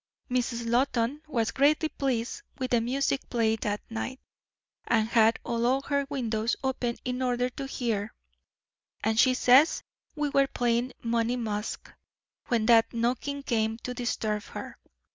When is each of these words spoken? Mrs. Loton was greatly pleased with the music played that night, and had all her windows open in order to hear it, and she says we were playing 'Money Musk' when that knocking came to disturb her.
Mrs. 0.31 0.67
Loton 0.67 1.21
was 1.27 1.51
greatly 1.51 1.89
pleased 1.89 2.41
with 2.57 2.71
the 2.71 2.81
music 2.81 3.29
played 3.29 3.61
that 3.61 3.81
night, 3.87 4.19
and 4.87 5.07
had 5.09 5.37
all 5.43 5.79
her 5.83 6.07
windows 6.09 6.55
open 6.63 6.97
in 7.05 7.21
order 7.21 7.49
to 7.51 7.67
hear 7.67 8.05
it, 8.05 8.11
and 9.03 9.19
she 9.19 9.35
says 9.35 9.83
we 10.15 10.29
were 10.29 10.47
playing 10.47 10.91
'Money 11.03 11.35
Musk' 11.35 11.93
when 12.47 12.65
that 12.65 12.91
knocking 12.91 13.43
came 13.43 13.77
to 13.77 13.93
disturb 13.93 14.41
her. 14.45 14.79